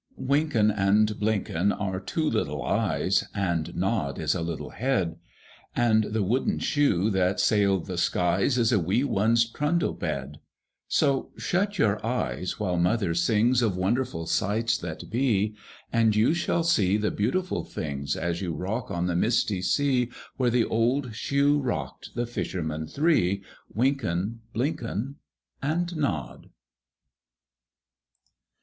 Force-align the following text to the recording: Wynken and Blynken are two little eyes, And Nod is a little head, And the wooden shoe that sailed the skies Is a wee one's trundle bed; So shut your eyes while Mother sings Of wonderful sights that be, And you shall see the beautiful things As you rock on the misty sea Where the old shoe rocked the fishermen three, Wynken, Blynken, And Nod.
Wynken 0.19 0.71
and 0.75 1.09
Blynken 1.19 1.71
are 1.71 1.99
two 1.99 2.27
little 2.27 2.63
eyes, 2.63 3.23
And 3.35 3.75
Nod 3.75 4.17
is 4.17 4.33
a 4.33 4.41
little 4.41 4.71
head, 4.71 5.17
And 5.75 6.05
the 6.05 6.23
wooden 6.23 6.57
shoe 6.57 7.11
that 7.11 7.39
sailed 7.39 7.85
the 7.85 7.99
skies 7.99 8.57
Is 8.57 8.71
a 8.71 8.79
wee 8.79 9.03
one's 9.03 9.47
trundle 9.47 9.93
bed; 9.93 10.39
So 10.87 11.29
shut 11.37 11.77
your 11.77 12.03
eyes 12.03 12.59
while 12.59 12.77
Mother 12.77 13.13
sings 13.13 13.61
Of 13.61 13.77
wonderful 13.77 14.25
sights 14.25 14.75
that 14.79 15.11
be, 15.11 15.55
And 15.93 16.15
you 16.15 16.33
shall 16.33 16.63
see 16.63 16.97
the 16.97 17.11
beautiful 17.11 17.63
things 17.63 18.15
As 18.15 18.41
you 18.41 18.55
rock 18.55 18.89
on 18.89 19.05
the 19.05 19.15
misty 19.15 19.61
sea 19.61 20.09
Where 20.35 20.49
the 20.49 20.65
old 20.65 21.13
shoe 21.13 21.59
rocked 21.59 22.15
the 22.15 22.25
fishermen 22.25 22.87
three, 22.87 23.43
Wynken, 23.71 24.39
Blynken, 24.51 25.17
And 25.61 25.95
Nod. 25.95 26.49